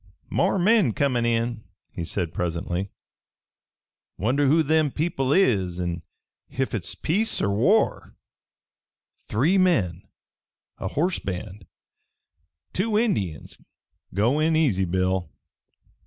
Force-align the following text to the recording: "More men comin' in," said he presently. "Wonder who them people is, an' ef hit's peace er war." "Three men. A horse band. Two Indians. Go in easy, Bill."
"More 0.31 0.57
men 0.57 0.93
comin' 0.93 1.27
in," 1.27 1.63
said 2.05 2.29
he 2.29 2.33
presently. 2.33 2.89
"Wonder 4.17 4.47
who 4.47 4.63
them 4.63 4.89
people 4.89 5.31
is, 5.31 5.79
an' 5.79 6.01
ef 6.49 6.71
hit's 6.71 6.95
peace 6.95 7.39
er 7.39 7.51
war." 7.51 8.15
"Three 9.27 9.59
men. 9.59 10.01
A 10.79 10.87
horse 10.87 11.19
band. 11.19 11.67
Two 12.73 12.97
Indians. 12.97 13.61
Go 14.11 14.39
in 14.39 14.55
easy, 14.55 14.85
Bill." 14.85 15.29